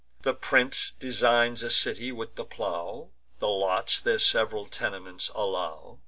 [0.21, 5.99] The prince designs a city with the plow; The lots their sev'ral tenements allow.